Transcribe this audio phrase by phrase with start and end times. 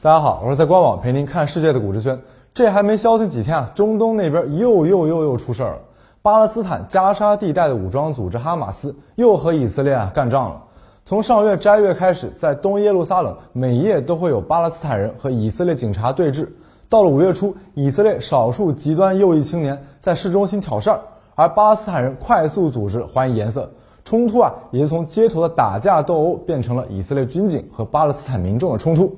[0.00, 2.16] 大家好，我是在官网陪您看世界的古志轩。
[2.54, 5.78] 这还没消停几天啊，中东那边又又又又出事儿了。
[6.22, 10.62] 巴勒斯坦加沙地带的武装组织哈马斯又和以色列啊干仗了。
[11.04, 16.46] 从上月斋月开始，在东耶路撒冷每夜都会有巴勒斯坦人和以色列警察对峙。
[16.88, 21.00] 到了五月初，以色列少数极端右翼青年在市中心挑事儿，
[21.34, 23.68] 而巴勒斯坦人快速组织还以颜色。
[24.04, 29.12] 冲突啊，也就从街头的打架斗殴变成了以色列军警和巴勒斯坦民众的冲突。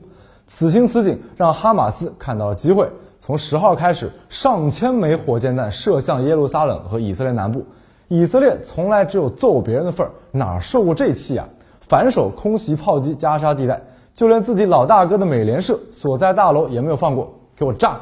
[0.52, 7.64] 此情此景让哈马斯看到了机会，从十号开始，上千枚火箭弹射向耶路撒冷和以色列南部。
[8.08, 11.48] 以色列从来只有揍别人的份儿，哪受过这气啊？
[11.82, 13.80] 反手空袭炮击加沙地带，
[14.12, 18.00] 就连自己老大哥的美联社所在大楼也没有放过，给我炸！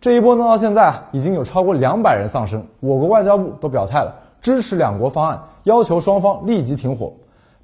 [0.00, 2.64] 这一波弄到现在啊，已经有超过两百人丧生。
[2.80, 4.12] 我国外交部都表态了。
[4.40, 7.12] 支持两国方案，要求双方立即停火。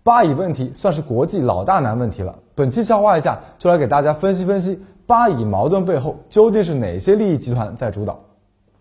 [0.02, 2.34] 巴以问题算是国际老大难问题了。
[2.62, 8.20] 本期消化一下，就来给大家分析分析巴以矛盾背后究竟是哪些利益集团在主导。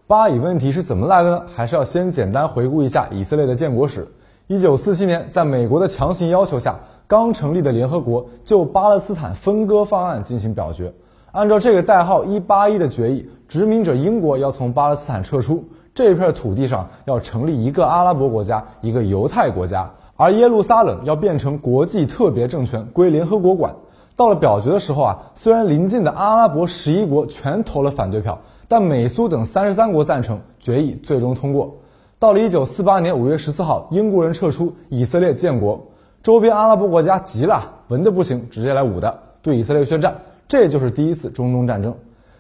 [0.06, 1.44] 巴以问题是怎么来的呢？
[1.56, 4.08] 还是要先简单回顾一下以色列的建国史。
[4.46, 10.94] 一九四七年，在美国的强行要求下，刚成立的联合国就巴勒斯坦分割方案进行表决。
[11.32, 15.66] 按照这个代号一八一的决议，殖民者英国要从巴勒斯坦撤出。
[15.92, 23.74] 这片土地上要成立一个阿拉伯国家，一个犹太国家，而耶路撒冷要变成国际特别政权，归联合国管。
[24.16, 28.38] 到了表决的时候啊，虽然邻近的阿拉伯十一国全投了反对票，
[28.68, 31.74] 但美苏等三十三国赞成，决议最终通过。
[32.20, 35.82] 到了一九四八年五月十四号，英国人撤出，以色列建国，
[36.22, 40.16] 周边阿拉伯国家急了，文的不行，直接来武的，对以色列宣战。
[40.48, 41.96] 这就是第一次中东战争。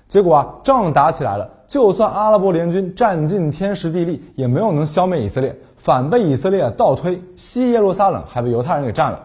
[0.06, 1.50] 结果啊，仗打起来了。
[1.72, 9.18] 就算阿拉伯联军占尽天时地利，也没有能消灭以色列，反被以色列倒推，西耶路撒冷还被犹太人给占了。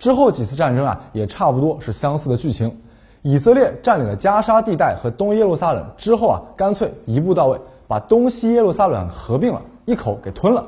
[0.00, 2.76] 之后几次战争啊，也差不多是相似的剧情。
[3.22, 10.66] 以色列占领了加沙地带和东耶路撒冷之后啊，干脆一步到位，把东西耶路撒冷合并了，一口给吞了。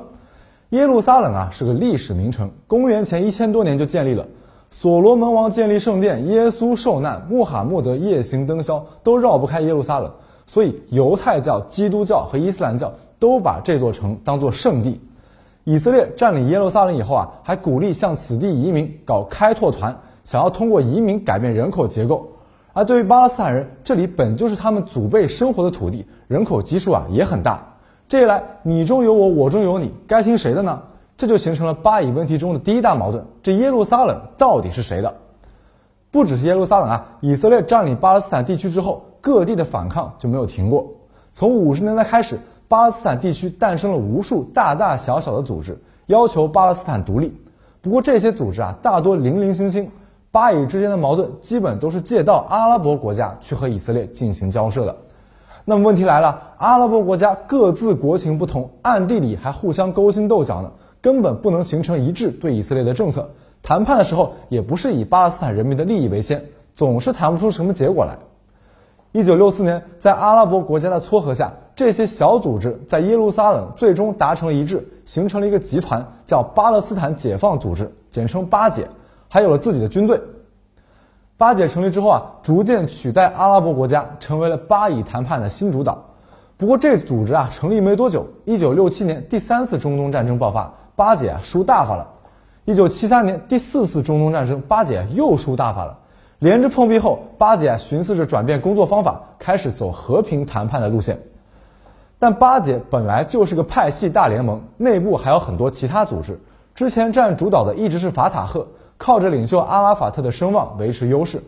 [0.69, 4.25] 耶路撒冷啊是个历史名城，公元前一千多年就建立了。
[4.69, 10.09] 所罗门王建立圣殿，耶稣受难，穆罕默德夜行灯宵，都 绕不开耶路撒冷。
[10.47, 15.01] 所以，犹太教、基督教和伊斯兰教都把这座城当作圣地。
[15.63, 22.29] 以色列占领耶路撒冷以后啊，还鼓励向此地移民，搞开拓团，想要通过移民改变人口结构。
[22.73, 27.65] 而对于巴勒斯坦人，这里本就是他们祖辈生活的土地，人口基数啊也很大。
[28.07, 30.79] 这一来，你中有我，我中有你，该听谁的呢？
[31.17, 35.11] 这就形成了巴以问题中的第一大矛盾：这耶路撒冷到底是谁的？
[36.11, 39.03] 不只是耶路撒冷啊，以色列占领巴勒斯坦地区之后。
[39.25, 40.85] 各地的反抗就没有停过。
[41.33, 42.37] 从五十年代开始，
[42.67, 47.33] 巴勒斯坦地区诞生了无数大大小小的组织，要求巴勒斯坦独立。
[47.81, 49.89] 不过这些组织啊，大多零零星星。
[50.31, 54.95] 巴以之间的矛盾基本都是借道阿拉伯国家去和以色列进行交涉的。
[55.63, 60.71] 那么问题来了，阿拉伯国家各自国情不同，暗地里还互相勾心斗角呢，
[61.01, 63.27] 根本不能形成一致对以色列的政策。
[63.63, 68.15] 谈判的时候也不是以巴勒斯坦人民的利益为先，总是谈不出什么结果来。
[69.15, 78.85] 一九六四年，在阿拉伯国家的撮合下，这些小组织在耶路撒冷最终达成了一致，形成了一个集团，叫巴勒斯坦解放组织，简称巴解，
[79.29, 80.19] 还有了自己的军队。
[81.37, 85.97] 巴解成立之后啊，逐渐取代阿拉伯国家，成为了巴以谈判的新主导。
[86.57, 92.05] 不过，这组织啊成立没多久，一九六七年第三次中东战争爆发，巴解啊输大发了。
[92.65, 95.99] 一九七三年第四次中东战争，巴解又输大发了。
[96.45, 101.19] 连着碰壁后，巴解寻思着转变工作方法，开始走和平谈判的路线。
[102.19, 106.39] 但巴解本来就是个派系大联盟，内部还有很多其他组织。
[106.75, 111.41] 之前占主导的一直是法塔赫，靠着领袖阿拉法特的声望维持优势。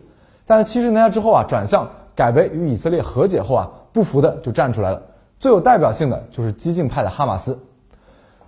[0.44, 5.00] 但七十年代之后啊，转向改为与以色列和解后啊，不服的就站出来了。
[5.38, 7.56] 最有代表性的就是激进派的哈马斯。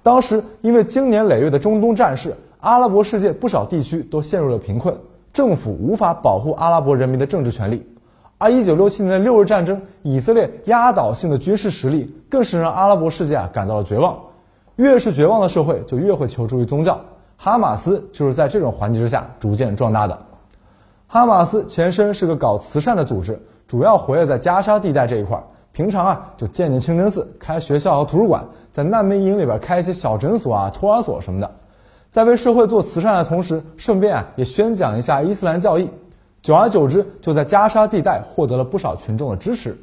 [0.02, 4.92] 当时因为经年累月的中东战事，阿拉伯世界不少地区都陷入了贫困。
[5.32, 7.86] 政府无法保护阿拉伯人民的政治权利，
[8.38, 14.18] 而一九六七年的六日战争，以色列压倒性的军事实力更是让阿拉伯世界啊感到了绝望。
[14.76, 16.98] 越是绝望的社会，就越会求助于宗教。
[17.36, 20.18] 哈马斯就是在这种环境之下逐渐壮大的。
[21.06, 31.50] 哈马斯前身是个搞慈善的组织，主要活跃在加沙地带这一块儿，平常啊就建建清真寺、开学校和图书馆，在难民营里边开一些小诊所啊、托儿所什么的。
[32.10, 35.88] 在为社会做慈善的同时，顺便啊也宣讲一下伊斯兰教义，
[36.42, 39.78] 久而久之，就在加沙地带获得了不少群众的支持。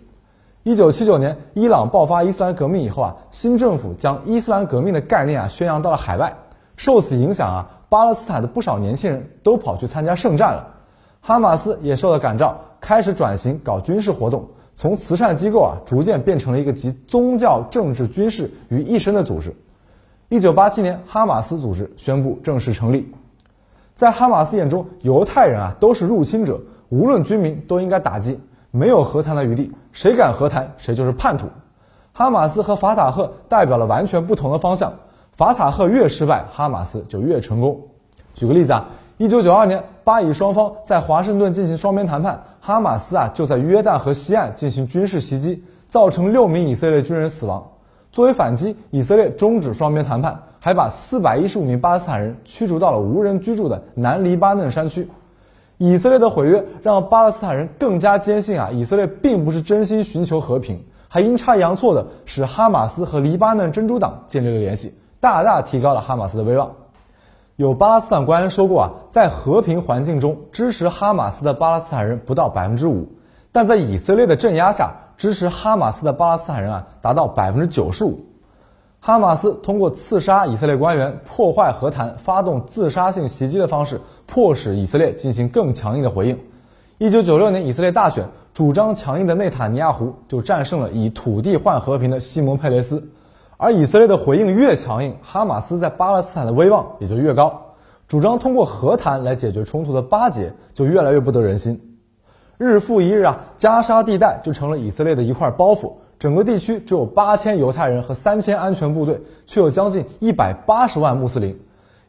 [0.63, 6.35] 一九七九年，伊朗爆发伊斯兰革命以后啊，新政府将伊斯兰革命的概念啊宣扬到了海外，
[6.75, 10.67] 受此影响啊，巴勒斯坦的不少年轻人都跑去参加圣战了。
[11.21, 19.55] 哈马斯也受到感召，开始转型搞军事活动，从慈善机构啊逐渐变成了一个集宗教、政治、军事于一身的组织。
[20.29, 23.09] 一九八七年，哈马斯组织宣布正式成立。
[23.95, 26.59] 在哈马斯眼中，犹太人啊都是入侵者，
[26.89, 28.37] 无论军民都应该打击，
[28.69, 31.47] 没有和谈的余地，谁敢和谈，谁就是叛徒。
[32.11, 34.93] 哈马斯和法塔赫代表了完全不同的方向，
[35.37, 37.79] 法塔赫越失败，哈马斯就越成功。
[38.33, 47.65] 举个例子啊，一九九二年，巴以双方在华盛顿进行双边谈判，哈马斯啊就在约旦河西岸进行军事袭击，造成六名以色列军人死亡。
[48.11, 55.07] 作为反击，以色列终止双边谈判，还把四百一十五名巴勒斯坦人驱逐到了无人居住的南黎巴嫩山区。
[55.77, 60.83] 以色列的毁约让巴勒斯坦人更加坚信啊，以色列并不是真心寻求和平。
[61.09, 66.71] 还阴差阳错的使哈马斯和黎巴嫩真主党建立了联系，大大提高了哈马斯的威望。
[67.55, 73.07] 有巴勒斯坦官员说过啊，在和平环境中支持哈马斯的巴勒斯坦人不到百分之五，
[73.51, 78.19] 但在以色列的镇压下，支持哈马斯的巴勒斯坦人啊达到百分之九十五。
[78.99, 86.39] 哈马斯通过刺杀以色列官员、破坏和谈、发动自杀性袭击的方式，迫使以色列进行更强硬的回应。
[86.97, 88.25] 一九九六年以色列大选。
[88.53, 93.07] 主张强硬的内塔尼亚胡就战胜了以土地换和平的西蒙佩雷斯，
[93.55, 97.61] 而以色列的回应越强硬，哈马斯在巴勒斯坦的威望也就越高。
[98.07, 101.96] 主张通过和谈来解决冲突的巴结就越来越不得人心。
[102.57, 105.91] 日复一日啊，加沙地带就成了以色列的一块包袱。
[106.17, 111.55] 整个地区只有八千犹太人和三千安全部队，却有将近一百八十万穆斯林。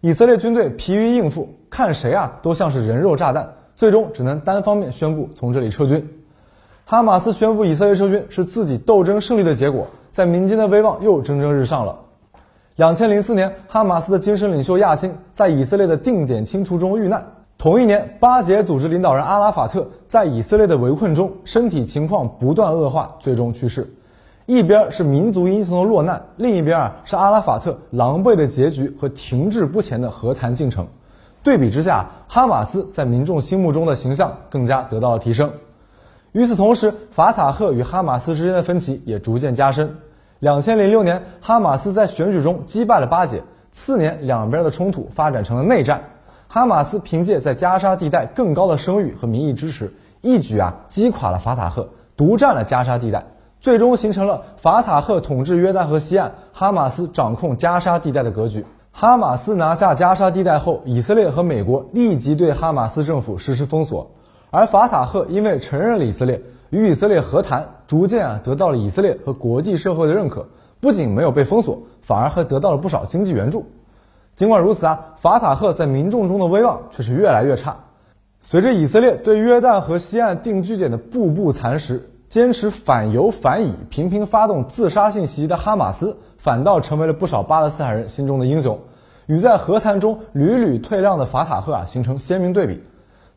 [0.00, 6.08] 以色列军队疲于应付，看谁啊都像是人肉炸弹，最终只能单方面宣布从这里撤军。
[6.86, 11.98] 哈马斯宣布以色列撤军是自己斗争胜利的结果，在民间的威望又蒸蒸日上了。
[12.76, 17.26] 两千零四年，哈马斯的精神领袖亚辛在以色列的定点清除中遇难。
[17.58, 23.92] 同一年，巴结组织领导人阿拉法特在以色列的围困中，身体情况不断恶化，最终去世。
[24.46, 30.86] 一边是民族英雄的落难，另一边啊是阿拉法特狼狈的结局和停滞不前的和谈进程。
[31.42, 35.50] 对比之下，哈马斯在民众心目中的形象更加得到了提升。
[36.30, 39.96] 与此同时，法塔赫与哈马斯之间的分歧也逐渐加深。
[40.38, 46.00] 两千零六年，哈马斯在选举中击败了巴解，次年两边的冲突发展成了内战。
[46.50, 49.92] 哈马斯凭借在加沙地带更高的声誉和民意支持，
[50.22, 53.26] 一举啊击垮了法塔赫，独占了加沙地带，
[53.60, 58.64] 最终形成了法塔赫统治约旦河西岸，哈马斯掌控加沙地带的格局。
[58.92, 64.10] 哈马斯拿下加沙地带后，以色列和美国立即对哈马斯政府实施封锁。
[64.50, 66.40] 而法塔赫因为承认了以色列，
[66.70, 70.48] 与以色列和谈，逐渐啊得到了以色列和国际社会的认可，
[70.80, 73.66] 不仅没有被封锁，反而还得到了不少经济援助。
[74.38, 77.76] 尽管如此啊，法塔赫在民众中的威望却是越来越差。
[78.38, 88.78] 随着以色列对约旦河西岸定居点的步步蚕食，坚持反犹反以、频频发动自杀性袭击的哈马斯，反倒成为了不少巴勒斯坦人心中的英雄，
[89.26, 92.80] 与在和谈中屡屡退让的法塔赫啊形成鲜明对比。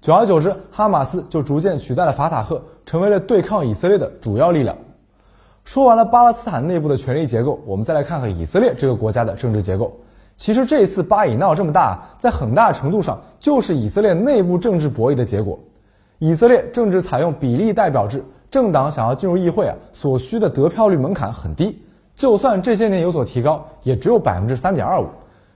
[0.01, 4.77] 久而久之，哈马斯就逐渐取代了法塔赫，成为了对抗以色列的主要力量。
[5.63, 9.97] 说完了巴勒斯坦内部的权力结构，我们再来看看以色列这个国家的政治结构。
[10.41, 15.59] 其实这次巴以闹这么大，在很大程度上就是以色列内部政治博弈的结果。
[16.17, 21.79] 以色列政治采用比例代表制，政党想要进入议会啊，所需的得票率门槛很低，
[22.15, 25.05] 就算这些年有所提高，也只有百分之三点二五。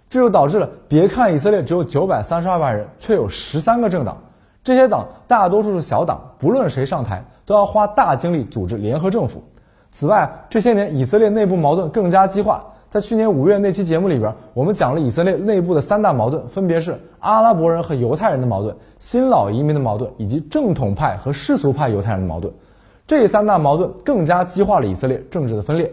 [0.08, 4.16] 这就导致了，别看以色列只有九百三十二万人，却有十三个政党。
[4.64, 9.42] 这些党大多数是小党，不论谁上台，都要花大精力组织联合政府。
[9.90, 12.64] 此外，这些年以色列内部矛盾更加激化。
[12.96, 22.54] 在去年五月那期节目里边，我们讲了以色列内部的三大矛盾，分别是阿拉伯人和犹太人的矛盾、新老移民的矛盾，以及正统派和世俗派犹太人的矛盾。
[23.06, 25.92] 这三大矛盾更加激化了以色列政治的分裂。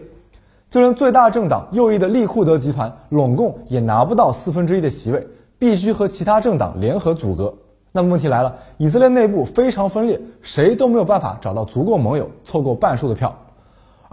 [0.69, 5.27] 就连最大政党右翼的利库德集团，拢共也拿不到四分之一的席位，
[5.59, 7.53] 必须和其他政党联合阻隔。
[7.91, 13.35] 那么问题来了，以色列内部非常分裂，谁都没有办法找到足够盟友凑够半数的票。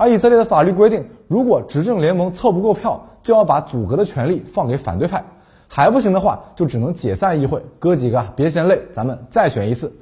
[0.01, 5.23] 而以色列的法律规定，如果执政联盟凑不够票，就要把阻隔的权利放给反对派，
[5.69, 7.63] 还不行的话，就只能解散议会。
[7.79, 9.93] 哥几个别嫌累，咱们再选一次。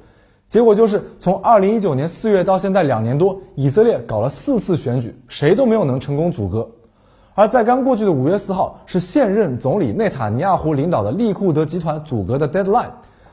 [0.47, 6.65] 结果就是从2019年4月到现在两年多，以色列搞了四次选举，谁都没有能成功阻隔。
[7.35, 12.87] 而在刚过去的5月4号，是现任总理内塔尼亚胡领导的利库德集团阻隔的 deadline。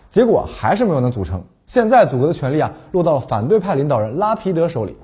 [0.08, 1.40] 结果还是没有能组成。
[1.64, 4.96] 现在阻隔的权利啊，落到了反对派领导人拉皮德手里。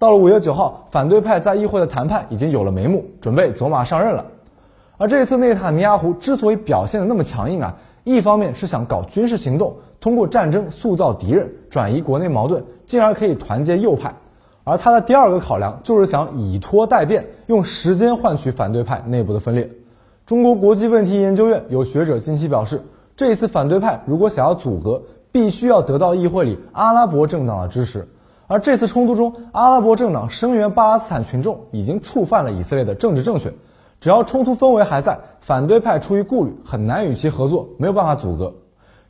[0.00, 4.24] 到了五月九号，反对派在议会的谈判已经有了眉目，准备走马上任了。
[4.96, 14.10] 而这一次内塔尼亚胡之所以表现的那么强硬啊，一方面是想搞军事行动，通过战争塑造敌人，转移国内矛盾，进而可以团结右派。
[14.64, 19.70] 而他的第二个考量就是想以拖代变，用时间换取反对派内部的分裂。
[20.24, 22.82] 中国国际问题研究院有学者近期表示，
[23.14, 28.08] 这一次反对派如果想要阻隔，必须要得到议会里阿拉伯政党的支持。
[28.50, 33.54] 而这次冲突中，阿拉伯政党声援巴勒斯坦群众，已经触犯了以色列的政治正确。
[34.00, 38.52] 只要冲突氛围还在，反对派出于顾虑，很难与其合作，没有办法阻隔。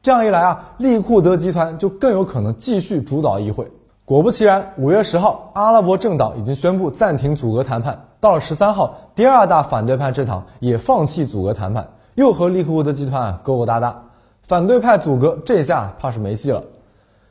[0.02, 3.66] 这样一来啊，利库德集团就更有可能继续主导议会。
[4.04, 8.08] 果不其然，五月十号，阿拉伯政党已经宣布暂停阻隔谈判。
[8.20, 14.02] 到了十三号，第二大反对派政党也放弃阻隔谈判，又和利库德集团勾勾搭搭。
[14.42, 16.62] 反对派阻隔，这下怕是没戏了。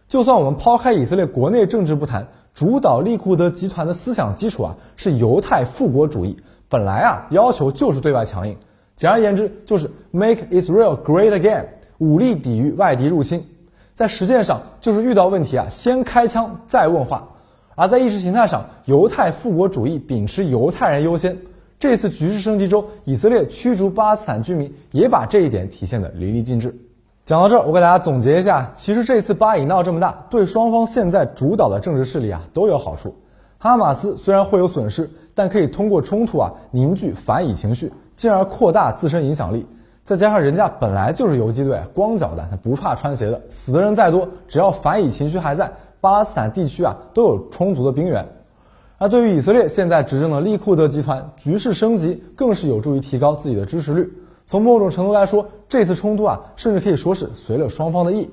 [0.10, 6.36] 就算我们抛开以色列国内政治不谈，主导利库德集团的思想基础啊，是犹太复国主义。
[6.68, 8.58] 本来啊，要求就是对外强硬，
[8.96, 11.68] 简而言之就是 make Israel great again，
[12.00, 13.46] 武力抵御外敌入侵。
[13.94, 17.30] 在实践上，就是遇到问题啊，先开枪再问话。
[17.76, 21.38] 而在意识形态上，犹太复国主义秉持犹太人优先。
[21.78, 26.76] 这次局势升级中，以色列驱逐巴勒斯坦居民，也把这一点体现的淋漓尽致。
[27.30, 33.14] 讲到这儿，我给大家总结一下，其实这次巴以闹这么大，对双方现在主导的政治势力啊都有好处。
[33.60, 39.64] 哈马斯虽然会有损失，但可以通过冲突啊凝聚反以情绪，进而扩大自身影响力。
[40.02, 45.72] 再加上人家本来就是游击队，光脚的，他不怕穿鞋的，死的人再多，只要反以情绪还在，
[46.02, 48.28] 巴勒斯坦地区啊都有充足的兵源。
[48.98, 54.12] 而对于以色列现在执政的利库德集团，局势升级更是有助于提高自己的支持率。
[54.50, 58.28] 从某种程度来说，这次冲突啊，甚至可以说是随了双方的意。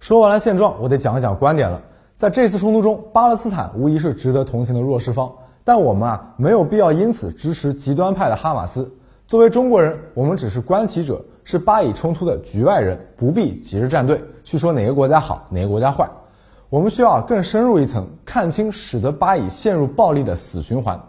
[0.00, 1.80] 说完了现状，我得讲一讲观点了。
[2.14, 5.32] 在这次冲突中，巴勒斯坦无疑是值得同情的弱势方，
[5.64, 8.86] 但我们啊没有必要因此支持极端派的哈马斯。
[9.26, 16.06] 作为中国人，我们只是观棋者，是巴以冲突的局外人，不必急着站队去说哪个国家好，哪个国家坏。
[16.68, 21.00] 我们需要更深入一层，看清使得巴以陷入暴力的死循环。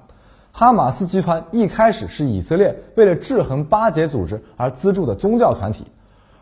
[0.56, 5.84] 哈马斯集团一开始是以色列为了制衡巴解组织而资助的宗教团体，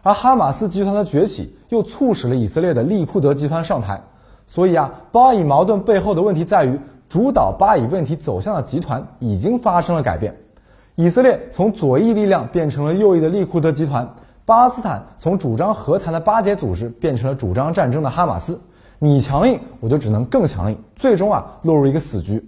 [0.03, 4.01] 而哈马斯集团的崛起又促使了以色列的利库德集团上台。
[4.45, 6.77] 所以啊，巴以矛盾背后的问题在于，
[7.07, 10.35] 主导巴以问题走向的集团已经发生了改变。
[10.95, 14.13] 以色列从左翼力量变成了右翼的利库德集团，
[14.43, 18.59] 巴勒斯坦从主张和谈的巴解组织变成了主张战争的哈马斯。
[18.99, 22.45] 你强硬，我就只能更强硬，最终啊落入一个死局。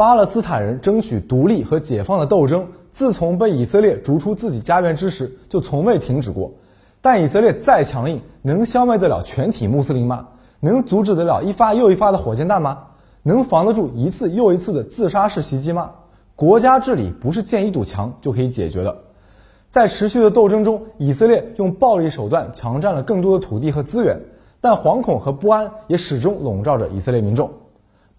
[0.00, 6.52] 巴勒斯坦人争取独立和解放的斗争，自从被以色列逐出自己家园之时，就从未停止过。
[7.02, 10.28] 但以色列再强硬，能消灭得了全体穆斯林吗？
[10.60, 12.78] 能阻止得了一发又一发的火箭弹吗？
[13.24, 15.90] 能防得住一次又一次的自杀式袭击吗？
[16.34, 18.96] 国家治理不是建一堵墙就可以解决的。
[19.68, 24.18] 在持续的斗争中，以色列用暴力手段强占了更多的土地和资源，
[24.62, 27.50] 但惶恐和不安也始终笼罩着以色列民众。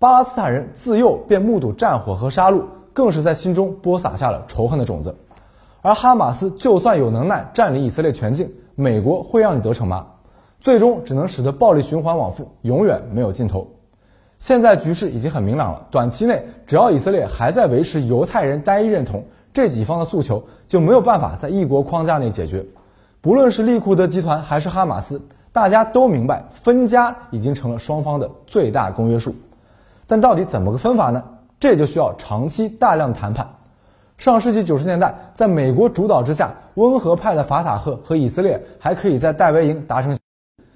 [0.01, 5.15] 巴勒斯坦人自幼便目睹战火和杀戮，更是在心中播撒下了仇恨的种子。
[5.84, 10.08] 而哈马斯就算有能耐占领以色列全境，美国会让你得逞吗？
[10.60, 13.67] 最终只能使得暴力循环往复，永远没有尽头。
[14.39, 22.65] 现在局势已经很明朗了，短期内只要以色列还在维持犹太人单一认同，这几方的诉求就没有办法在一国框架内解决。
[23.22, 29.36] 不论是利库德集团还是哈马斯，大家都明白分家已经成了双方的最大公约数。
[30.11, 31.23] 但到底怎么个分法呢？
[31.57, 33.47] 这就需要长期大量谈判。
[34.17, 40.13] 上世纪九十年代，在美国主导之下，温和派的法塔赫和以色列还可以在戴维营达成。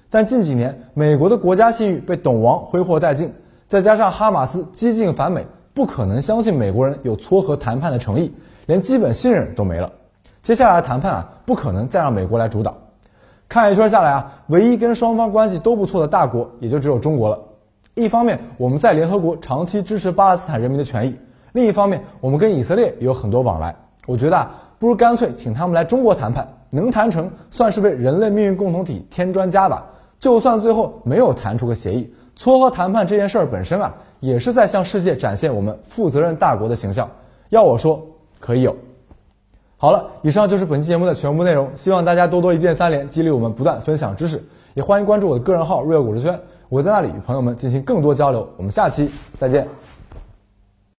[0.08, 3.30] 但近几年，美国的国家信誉被懂王挥霍殆尽，
[3.66, 9.92] 再加上哈马斯激进反美，不可能相信美国人有撮合谈判的诚意，连基本信任都没了。
[10.40, 12.74] 接下来的谈判啊，不可能再让美国来主导。
[13.50, 17.38] 看一圈下来啊，唯一跟双方关系都不错的大国，也就只有中国了。
[17.96, 21.14] 一方面，我们在联合国长期支持巴勒斯坦人民的权益；
[21.54, 23.74] 另一方面，我们跟以色列也有很多往来。
[24.06, 29.82] 我觉得啊，不如干脆请他们来中国谈判，能谈成，算是为人类命运共同体添砖加瓦。
[30.18, 37.08] 就算最后没有谈出个协议，撮合谈判这件事儿本身啊，也是在向世界展现我们负责任大国的形象。
[37.48, 38.06] 要我说，
[38.38, 38.76] 可以有。
[39.78, 44.44] 好了，以上就是本期节目的全部内容，希望大家多多一键三连，激励我们不断分享知识。
[44.74, 46.38] 也欢迎关注我的个人号“瑞尔股市圈”，
[46.68, 48.48] 我在那里与朋友们进行更多交流。
[48.56, 49.66] 我们下期再见。